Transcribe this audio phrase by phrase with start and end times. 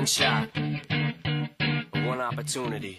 [0.00, 0.48] One shot.
[2.08, 2.96] One opportunity.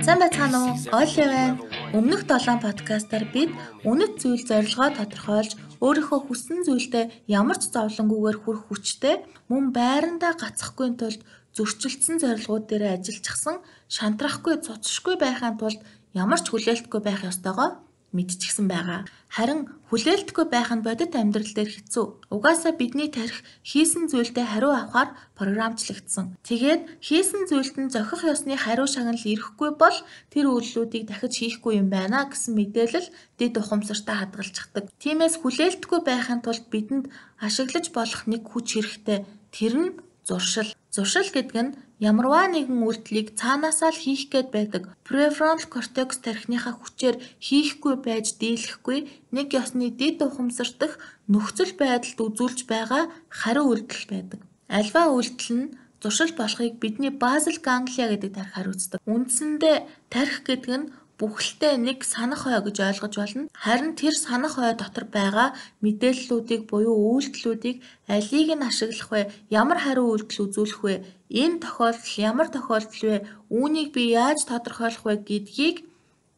[0.00, 0.72] Сайн байцгаана уу?
[0.88, 1.60] Ойл байна.
[1.92, 3.52] Өмнөх 7 подкастаар бид
[3.84, 5.52] үнэт зүйл зорилгоо тодорхойлж
[5.84, 9.20] өөрийнхөө хүссэн зүйлдээ ямар ч зовлонгүйгээр хүрэх хүчтэй
[9.52, 11.20] мөн байрандаа гацхгүй тулд
[11.52, 13.60] зөрчилдсөн зорилгууд дээр ажиллажчихсан
[13.92, 15.80] шантрахгүй цуцшгүй байхын тулд
[16.16, 17.68] ямар ч хүлээлтгүй байх ёстойгоо
[18.12, 19.08] мэдчихсэн байгаа.
[19.32, 22.28] Харин хүлээлтгүй байх нь бодит амьдрал дээр хэцүү.
[22.28, 26.36] Угаасаа бидний тарих хийсэн зүйлдээ хариу авахар програмчлагдсан.
[26.44, 29.98] Тэгээд хийсэн зүйлд нь зохих ёсны хариу шагнал ирэхгүй бол
[30.28, 33.08] тэр үйлдэлүүдийг дахиж хийхгүй юм байна гэсэн мэдээлэл
[33.40, 34.84] дэд ухамсартай хадгалчихдаг.
[35.00, 37.08] Тиймээс хүлээлтгүй байхын тулд бидэнд
[37.40, 39.24] ашиглаж болох нэг хүч хэрэгтэй.
[39.48, 39.90] Тэр нь
[40.28, 40.70] зуршил.
[40.92, 44.82] Зуршил гэдэг нь ямарваа нэгэн үйлдэлийг цаанаасаа л хийх гээд байдаг.
[45.06, 47.16] Префронтал кортекс тархиныхаа хүчээр
[47.46, 48.98] хийхгүй байж дийлэхгүй
[49.30, 50.98] нэг ёсны дэд ухамсартах
[51.30, 54.40] нөхцөл байдалд үзүүлж байгаа хариу үйлдэл байдаг.
[54.66, 58.98] Альва үйлдэл нь зуршил болохыг бидний базал ганглия гэдэг тархиар үздэг.
[59.06, 59.76] Үндсэндээ
[60.10, 60.90] тархи гэдэг нь
[61.22, 63.46] бүхэлдээ нэг санах хой гэж ойлгож болно.
[63.54, 67.78] Харин тэр санах хой дотор байгаа мэдээллүүдийг буюу үйлдэлүүдийг
[68.10, 69.22] алийг нь ашиглах вэ?
[69.46, 70.94] Ямар хариу үйлдэл үзүүлэх вэ?
[71.30, 73.18] Энэ тохиолдол ямар тохиолдол вэ?
[73.54, 75.76] Үүнийг би яаж тодорхойлох вэ гэдгийг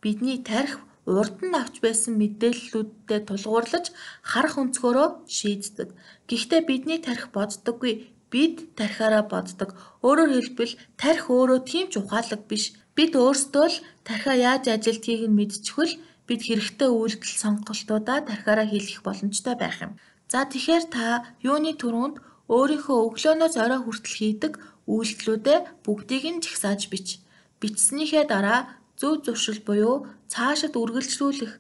[0.05, 3.87] бидний тарих урд нь авч байсан мэдээллүүдтэй тулгуурлаж
[4.21, 5.89] харах өнцгөрөө шийддэг.
[6.29, 7.93] Гэхдээ бидний тарих боддоггүй
[8.33, 9.71] бид тархиараа боддог.
[10.05, 12.65] Өөрөөр хэлбэл тарих өөрөө тийм ч ухаалаг биш.
[12.97, 15.95] Бид өөрсдөө л тархиа яаж ажилтгийг нь мэдчихвэл
[16.29, 19.93] бид хэрэгтэй үйлдэл сонголтуудаа тархиараа хийлгэх боломжтой байх юм.
[20.31, 21.07] За тэгэхээр та
[21.43, 22.17] юуны түрүүнд
[22.55, 24.53] өөрийнхөө өглөөнөөс орой хүртэл хийдэг
[24.87, 27.19] үйлдэлүүдээ бүгдийг нь жагсааж бич.
[27.61, 28.61] Бичснийхээ дараа
[29.01, 29.97] зөв зуршил буюу
[30.33, 31.53] цаашид үргэлжлүүлэх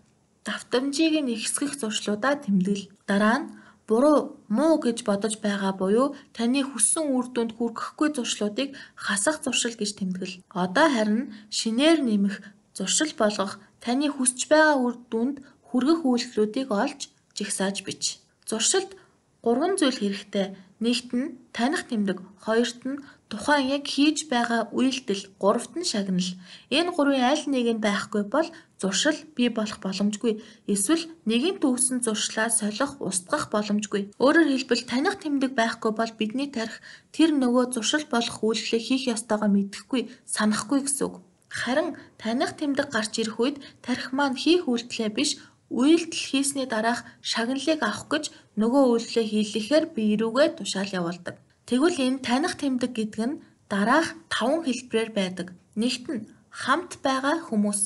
[0.46, 2.92] давтамжийг нь ихсгэх зуршлуудаа тэмдэглэл.
[3.08, 3.46] Дараа нь
[3.88, 9.90] буруу, муу гэж бодож байгаа буюу таны хүссэн үр дүнд хүрэхгүй зуршлуудыг хасах зуршил гэж
[10.00, 10.40] тэмдэглэл.
[10.50, 12.40] Одоо харин шинээр нэмэх
[12.72, 15.36] зуршил болгох таны хүсэж байгаа үр дүнд
[15.68, 17.00] хүргэх үйлдэлүүдийг олж
[17.36, 18.02] жигсааж бич.
[18.48, 18.96] Зуршилд
[19.44, 20.46] гурван зүйл хэрэгтэй.
[20.84, 26.30] Нэгт нь таних тэмдэг, хоёрт нь тухайн яг хийж байгаа үйлдэл, гуравт нь шагнал.
[26.76, 28.48] Энэ гурвын аль нэг нь байхгүй бол
[28.80, 30.32] зуршил бий болох боломжгүй.
[30.72, 34.02] Эсвэл нэгэн төвсөн зуршлаа солих, устгах боломжгүй.
[34.24, 36.80] Өөрөөр хэлбэл таних тэмдэг байхгүй бол бидний тарих
[37.14, 40.02] тэр нөгөө зуршил болох үйлдэлээ хийх ёстойгоо мэдэхгүй,
[40.34, 41.14] санахгүй гэсэн үг.
[41.48, 41.88] Харин
[42.18, 45.30] таних тэмдэг гарч ирэх үед тарих маань хийх үйлдэлээ биш
[45.70, 48.24] үйлдэл хийсний дараах шагналыг авах гэж
[48.60, 51.36] нөгөө үйлдэлээ хийлгэхээр би эрүүгээ тушаал явуулдаг.
[51.68, 53.40] Тэгвэл энэ таних тэмдэг гэдэг нь
[53.72, 55.46] дараах таван хэлбэрээр байдаг.
[55.80, 57.80] Нэгт нь хамт байгаа хүмүүс.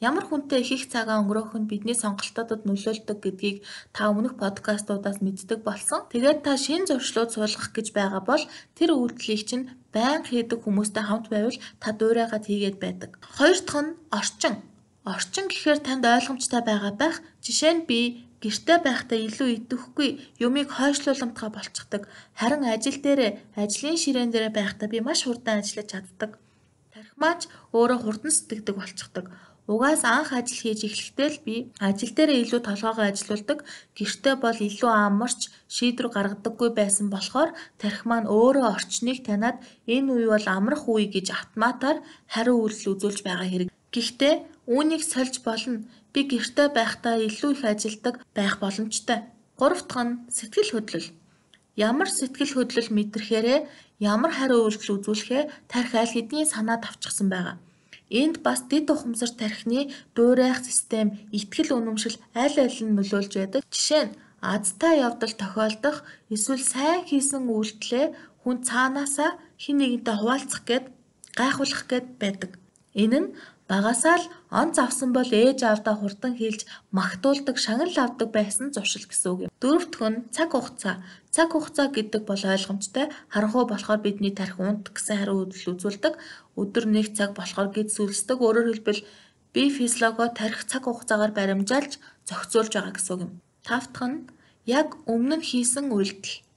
[0.00, 5.66] Ямар хүнтэй их их цагаа өнгөрөөх нь бидний сонголтуудад нөлөөлдөг гэдгийг та өмнөх подкастуудаас мэддэг
[5.66, 6.06] болсон.
[6.10, 8.42] Тэгээд та шин зуршлууд суулгах гэж байгаа бол
[8.78, 13.10] тэр үйлдэлийг чинь байн хийдэг хүмүүстэй хамт байвал та дуурайгаад хийгээд байдаг.
[13.38, 14.54] Хоёр дахь нь орчин.
[15.02, 17.16] Орчин гэхээр танд ойлгомжтой байгаа байх.
[17.42, 20.08] Жишээ нь би гэртээ байхдаа илүү идэвхгүй
[20.46, 22.02] юмыг хойшлууламтгай болчихдог.
[22.38, 26.30] Харин ажил дээр ажлын ширээн дээр байхдаа би маш хурдан ажиллаж чаддаг.
[26.94, 27.40] Тархимаач
[27.74, 29.26] өөрөө хурдан сэтгэдэг болчихдог.
[29.68, 33.58] Угаас анх ажил хийж эхлэхдээ л би ажил дээр илүү толгоогоо ажилуулдаг.
[33.98, 40.26] Гэртээ бол илүү амарч шийдвэр гаргадаггүй байсан болохоор тархи маань өөрөө орчныг таниад энэ үе
[40.32, 42.00] бол амрах үе гэж автоматар
[42.32, 43.68] хариу үйлдэл үзүүлж байгаа хэрэг.
[43.92, 44.34] Гэхдээ
[44.72, 45.84] үүнийг сольж болно.
[46.18, 49.18] Би гэртээ байхдаа илүү их ажилдаг байх боломжтой.
[49.54, 51.14] Гурав дахь нь сэтгэл хөдлөл.
[51.78, 53.60] Ямар сэтгэл хөдлөл мэдрэхээрээ
[54.02, 57.62] ямар хариу үйлдэл үзүүлэхээ тархи аль хэдийн санаад авчихсан байгаа.
[58.10, 63.62] Энд бас дэд ухамсар тархины дуурайх систем, ихтгэл үнэмшил аль аль нь нөлөөлж байдаг.
[63.70, 66.02] Жишээ нь азтай явдал тохиолдох
[66.34, 68.06] эсвэл сайн хийсэн үйлдэлээ
[68.42, 70.86] хүн цаанаасаа хин нэгэнтэй хуваалцах гээд
[71.38, 72.50] гайхуулах гээд байдаг.
[72.98, 73.28] Энэ нь
[73.68, 79.28] Багасаа л он завсан бол ээж аавдаа хурдан хийлж магтуулдаг, шагнал авдаг байсан зуршил гэсэн
[79.28, 79.52] үг юм.
[79.60, 81.04] Дөрөвдөх нь цаг хугацаа.
[81.28, 83.12] Цаг хугацаа гэдэг бол ойлгомжтой.
[83.28, 86.14] Харанхуй болохоор бидний тарих унт гэсэн хариу үйлдэл үзүүлдэг.
[86.56, 88.40] Өдөр нэг цаг болохоор гид сүлсдэг.
[88.40, 89.04] Өөрөөр хэлбэл
[89.52, 93.32] бие физиологоо тарих цаг хугацаагаар баримжаалж зохицуулж байгаа гэсэн үг юм.
[93.68, 94.24] Тавтах нь
[94.64, 96.47] яг өмнө хийсэн үйлдэл.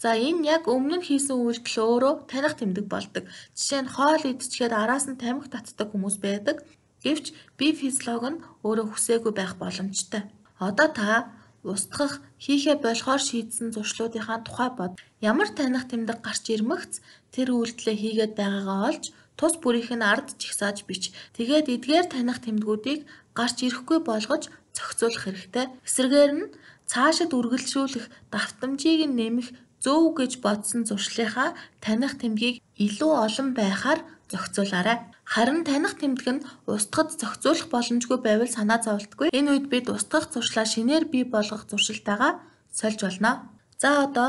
[0.00, 3.24] За энэ яг өмнө нь хийсэн үйлдэл өөрөө таних тэмдэг болдог.
[3.52, 6.56] Жишээ нь хоол идчихээр араас нь тамхи татдаг хүмүүс байдаг.
[7.04, 10.24] Гэвч бие физиолог нь өөрөө хүсээгүй байх боломжтой.
[10.56, 11.28] Одоо та
[11.60, 14.96] устгах, хийхээ болохоор шийдсэн зуршлуудынхаа тухай бод.
[15.20, 17.04] Ямар таних тэмдэг гарч ирмэгц
[17.34, 19.04] тэр үйлдэлээ хийгээд байгаагаа олж
[19.36, 21.12] тус бүрийнх нь ард жигсааж бич.
[21.36, 23.00] Тэгээд эдгээр таних тэмдгүүдийг
[23.36, 25.66] гарч ирэхгүй болгож зохицуулах хэрэгтэй.
[25.84, 26.52] Эсвэргээр нь
[26.88, 29.48] цаашид үргэлжлүүлэх давтамжийг нэмэх
[29.84, 34.00] зөв гэж бодсон зуршлынхаа таних тэмдгийг илүү олон байхаар
[34.30, 34.98] зохицуулаарай.
[35.24, 39.28] Харин таних тэмдэг нь устгад зохицуулах боломжгүй байвал санаа зовлтгүй.
[39.32, 42.32] Энэ үед бид устгах зуршлаа шинээр бий болгох зуршилтайгаа
[42.78, 43.48] сольж болно.
[43.82, 44.28] За одоо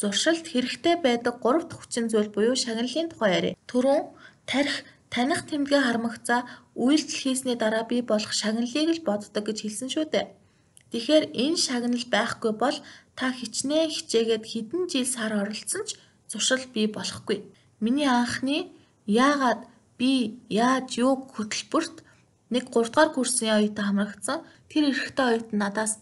[0.00, 3.58] зуршилд хэрэгтэй байдаг 3 дахь хүчин зүйл буюу шагналын тухай яриа.
[3.70, 4.00] Төрөн
[4.50, 4.76] тарих
[5.10, 6.40] таних тэмдгээ харамгацаа
[6.74, 10.26] үйлдэл хийсний дараа бий болох шагналыг л боддог гэж хэлсэн шүү дээ.
[10.92, 12.76] Тэгэхээр энэ шагнал байхгүй бол
[13.18, 15.98] та хичнээн хичээгээд хэдэн жил сар оролцсон ч
[16.30, 17.38] зуршил бий болохгүй.
[17.80, 18.70] Миний анхны
[19.06, 19.66] яагаад
[19.98, 22.06] би яаж юу хөтөлбөрт
[22.54, 24.38] нэг 3 дугаар курсын оюутан хамрагдсан
[24.70, 25.92] тэр эрэгтэй оюутан надаас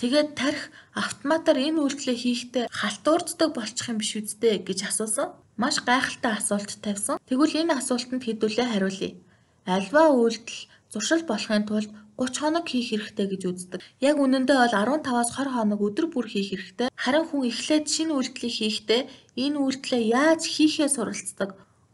[0.00, 5.32] тэгээд тарих автоматар энэ үйлдэлээ хийхдээ халтуурддаг болчих юм биш үсттэй гэж асуусан.
[5.56, 7.16] Маш гайхалтай асуулт тавьсан.
[7.24, 9.16] Тэгвэл энэ асуултанд хэдүүлээ хариулъя.
[9.64, 13.80] Альва үйлдэл зуршил болохын тулд 30 хоног хийх хэрэгтэй гэж үздэг.
[14.00, 14.74] Яг үнэндээ бол
[15.04, 16.88] 15-аас 20 хоног өдөр бүр хийх хэрэгтэй.
[16.96, 19.02] Харин хүн эхлээд шинэ үйлдэлийг хийхдээ
[19.44, 21.50] энэ үйлдэлээ яаж хийхээ суралцдаг.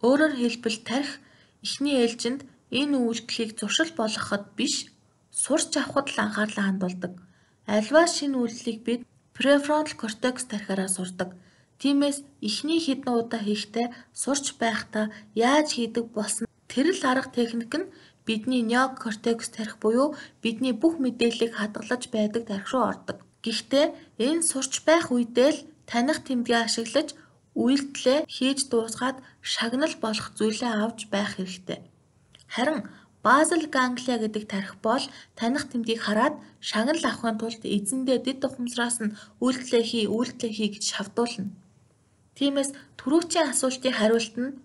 [0.07, 1.13] Өөрөөр хэлбэл тарих
[1.67, 4.91] эхний ээлжинд энэ үйлдэлийг зуршил болгоход биш,
[5.31, 7.13] сурч авахд л анхаарлаа хандуулдаг.
[7.67, 9.01] Альва шинэ үйлдэлийг бид
[9.35, 11.35] prefrontal cortex тарихаараа сурдаг.
[11.83, 17.91] Тиймээс эхний хэдэн удаа хийхдээ сурч байхдаа яаж хийдэг болсон тэр л арга техник нь
[18.27, 23.19] бидний неокортекс тарих буюу бидний бүх мэдээллийг хадгалж байдаг тарих руу ордог.
[23.45, 23.87] Гэхдээ
[24.27, 25.61] энэ сурч байх үедээ л
[25.91, 27.09] таних тэмдгээ ашиглаж
[27.59, 31.81] үйлдэлээ хийж дуусгаад шагнал болох зүйлээ авч байх хэрэгтэй.
[32.55, 32.79] Харин
[33.27, 35.05] базал ганглия гэдэг тарих бол
[35.37, 39.15] таних тэмдгийг хараад шагнал авахын тулд эзэндээ дэд ухамсараас нь
[39.45, 41.51] үйлдэлээ хий, үйлдэлээ хий гэж шавдуулна.
[42.37, 44.57] Тиймээс түрүүчийн асуултын хариулт нь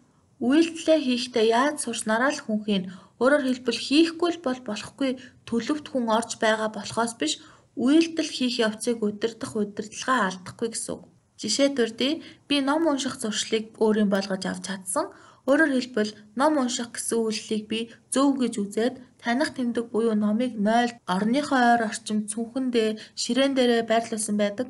[0.41, 2.83] үйлдэлээ хийхдээ яаж сурснараа л хүнхийн
[3.21, 5.11] Өөрөөр хэлбэл хийхгүй л бол болохгүй
[5.49, 7.33] төлөвт хүн орж байгаа болохоос биш
[7.77, 11.03] үйлдэл хийх явцыг удирдах удирдлагаа алдахгүй гэсэн үг.
[11.41, 15.05] Жишээ дурдъя би ном унших зуршлыг өөрийн болгож авч чадсан.
[15.49, 17.79] Өөрөөр хэлбэл ном унших гэсэн үйлчлийг би
[18.13, 22.89] зөв гэж үзээд таних тэмдэг буюу номыг 0 орныхоо ойр орчим цүнхэндээ
[23.21, 24.67] ширээн дээрээ байрлуулсан байдаг.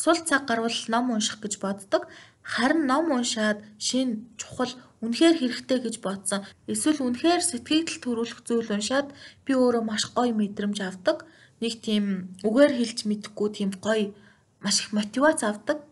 [0.00, 2.08] Сул цаг гарвал ном унших гэж боддог.
[2.40, 4.08] Харин ном уншаад шин
[4.40, 4.72] чухал
[5.04, 6.40] үнэхээр хэрэгтэй гэж бодсон
[6.72, 9.12] эсвэл үнэхээр сэтгэгдэл төрүүлэх зүйл уншаад
[9.44, 11.28] би өөрөө маш гоё мэдрэмж авдаг.
[11.60, 14.16] Нэг тийм үгээр хэлж мэдэхгүй тийм гоё
[14.64, 15.84] маш их мотивац авдаг.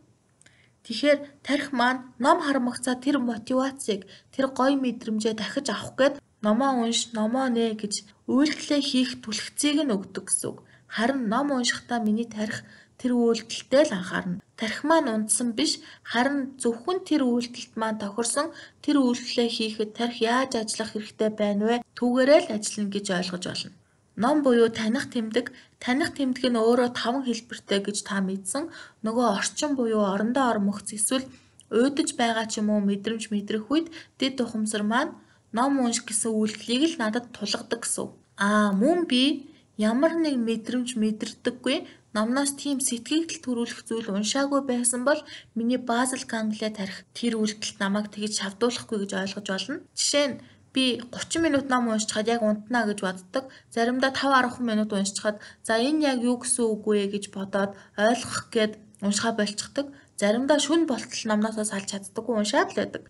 [0.88, 7.12] Тэгэхээр тарих маань ном харамгацаа тэр мотивацийг тэр гоё мэдрэмжээ дахиж авах гээд номоо унш,
[7.12, 10.64] номоо нэ гэж үйлдэлээ хийх түлхцээг нь өгдөг гэсэн үг.
[10.88, 12.64] Харин ном уншихдаа миний тарих
[13.00, 14.43] тэр үйлдэлтэй л анхаарна.
[14.59, 18.50] Тархи маань унтсан биш харин зөвхөн тэр үйлдэлт маань тохирсон
[18.83, 21.77] тэр үйлдэлээ хийхэд тархи яаж ажиллах хэрэгтэй байна вэ?
[21.95, 23.73] Түүгээрээ л ажиллана гэж ойлгож болно.
[24.19, 28.67] Ном буюу таних тэмдэг, таних тэмдэг нь өөрөө таван хэлбэртэй гэж та мэдсэн.
[29.06, 31.31] Нөгөө орчин буюу орондоо ор мөхц эсвэл
[31.71, 33.87] уйдаж байгаа ч юм уу мэдрэмж мэдрэх үед
[34.19, 35.15] дэд ухамсар маань
[35.55, 38.11] ном унш гэсэн үйлдэлийг л надад тулгадаг гэсэн.
[38.43, 41.77] Аа мөн би ямар нэг мэдрэмж мэдэрдэггүй
[42.16, 45.20] Номноос тийм сэтгэгдэл төрүүлэх зүйл уншаагүй байсан бол
[45.52, 49.84] миний базал гангlia тарих тэр үйлдэлт намайг тэгж шавдуулахгүй гэж ойлгож болно.
[49.93, 50.40] Жишээ нь
[50.72, 53.44] би 30 минут ном уншчихад яг унтнаа гэж боддог.
[53.75, 58.48] Заримдаа 5 10 минут уншчихад за энэ яг юу гэсэн үг вэ гэж бодоод ойлгох
[58.55, 58.72] гээд
[59.05, 59.86] уншихаа болчихдог.
[60.17, 63.03] Заримдаа шүн болтол номноосоо салж чаддаггүй уншаад л байдаг.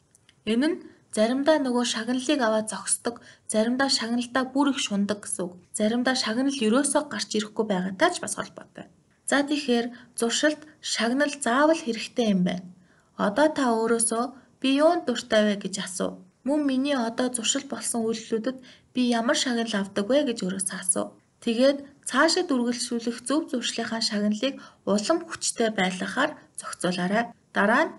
[0.44, 0.76] Энэ нь
[1.16, 5.54] Заримдаа нөгөө шагналыг аваад зогсдог, заримдаа шагналдаа бүр их шундаг гэсэн үг.
[5.72, 8.86] Заримдаа шагнал ерөөсөө гарч ирэхгүй байгаатай ч бас холбоотой.
[9.24, 9.86] За тэгэхээр
[10.18, 12.68] зуршилд шагнал заавал хэрэгтэй юм байна.
[13.16, 14.24] Одоо та өөрөөсөө
[14.60, 16.20] би юунд дуртай вэ гэж асуу.
[16.44, 18.58] Мөн миний одоо зуршил болсон үйлдэлүүдэд
[18.94, 21.06] би ямар шагнал авдаг вэ гэж өөрөөсөө асуу.
[21.44, 27.24] Тэгээд цаашид үргэлжлүүлэх зөв зуршлынхаа шагналыг улам хүчтэй байлгахаар зохицуулаарай.
[27.56, 27.94] Дараа нь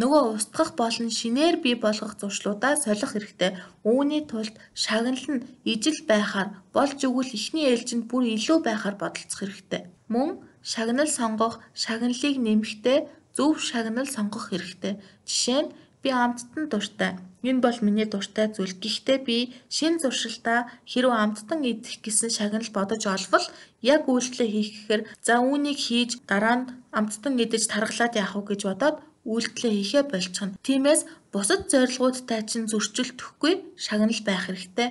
[0.00, 3.60] Нөгөө устгах болон шинээр бий болгох зуршлуудаа солих хэрэгтэй.
[3.84, 9.92] Үүний тулд шагнал нь ижил байхаар болж өгвөл эхний ээлжинд бүр илүү байхаар бодолцох хэрэгтэй.
[10.08, 12.98] Мөн шагнал сонгох, шагналыг нэмэхдээ
[13.36, 14.96] зөв шагнал сонгох хэрэгтэй.
[15.28, 17.12] Жишээ нь би амттан дуртай.
[17.44, 18.72] Энэ бол миний дуртай зүйл.
[18.80, 23.46] Гэхдээ би шин зуршилтаа хэрвээ амттан идэх гэсэн шагнал бодож олвол
[23.84, 28.60] яг үйлдэлээ хийх гэхээр за үүнийг хийж дараа нь амттан идэж таргалаад явах уу гэж
[28.66, 28.96] бодоод
[29.28, 30.58] үйлдэлээ хийхээ болчихно.
[30.66, 34.88] Тиймээс бусад зорилгоудтай чинь зөрчилдөхгүй шагнал байх хэрэгтэй.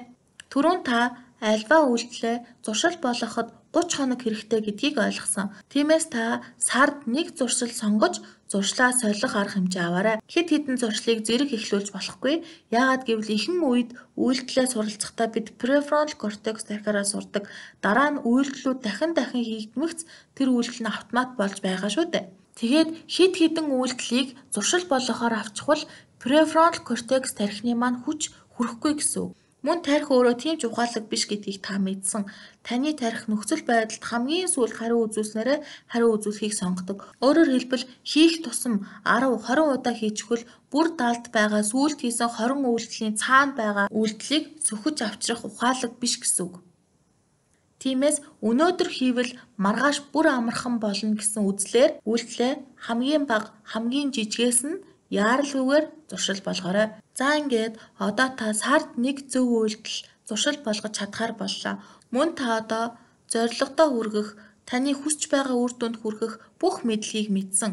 [0.51, 5.55] Түрүүн та альва үйлдэлээ зуршил болгоход 30 хоног хэрэгтэй гэдгийг ойлгосон.
[5.71, 8.19] Тиймээс та сард нэг зуршил сонгож
[8.51, 10.17] зуршлаа солих арга хэмжээ аваарай.
[10.27, 12.43] Хэд хэдэн зуршлыг зэрэг эхлүүлж болохгүй.
[12.67, 17.47] Яагаад гэвэл ихэнх үед үйлдэлээ суралцахдаа бид prefrontal cortex тархиараа сурдаг.
[17.79, 20.03] Дараа нь үйлдэлүүд дахин дахин хийгдмэгц
[20.35, 22.25] тэр үйлдэл нь автомат болж байгаа шүү дээ.
[22.61, 25.81] Тэгээд хид хідэн үйлдэлийг зуршил болгохоор авчвал
[26.21, 29.33] префронтал кортекс тархины маань хүч хүрэхгүй гэсэн үг.
[29.65, 32.29] Мөн тарих өөрөө тийм ч ухаалаг биш гэдгийг та мэдсэн.
[32.65, 36.97] Таны тарих нөхцөл байдалд хамгийн сүүлд хариу үзүүлснээрээ хариу үзүүлэхийг сонгодог.
[37.25, 43.15] Өөрөөр хэлбэл хийх тусам 10 20 удаа хийчихвэл бүр далд байгаа сүүлд хийсэн 20 үйлдэлийн
[43.21, 46.55] цаана байгаа үйлдэлийг сөхөж авчрах ухаалаг биш гэсэн үг.
[47.81, 52.53] Тиймээс өнөөдөр хийвэл маргааш бүр амархан болно гэсэн үзлээр үйлдэлээ
[52.85, 56.87] хамгийн бага хамгийн жижигээс нь яаралгүйгээр зуршил болгоорой.
[57.17, 59.97] За ингээд одоо та сард нэг зөв үйлдэл
[60.27, 61.75] зуршил болгож чадхаар боллоо.
[62.13, 62.85] Мөн та одоо
[63.31, 64.29] зорилгодоо хүргэх,
[64.69, 67.71] таны хүсэж байгаа үр дүнд хүрэх бүх мэдлэгийг мэдсэн.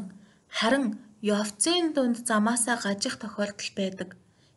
[0.59, 0.85] Харин
[1.21, 4.09] явцын дунд замаасаа гажих тохиолдол байдаг.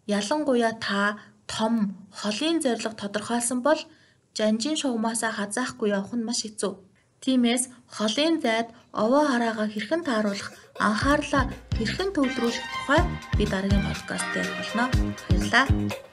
[0.07, 1.19] Ялангуяа та
[1.51, 1.75] том,
[2.19, 3.81] холын зорилго тодорхойлсон бол
[4.37, 6.73] жанжин шугамаасаа хазаахгүй явах нь маш хэцүү.
[7.23, 7.63] Тиймээс
[7.95, 8.67] холын зайд
[9.01, 10.49] овоо хараагаа хэрхэн тааруулах,
[10.87, 11.43] анхаарлаа
[11.77, 13.01] хэрхэн төвлөрүүлэх тухай
[13.37, 14.85] би дараагийн подкаст дээр болно.
[15.29, 16.10] Баярлалаа.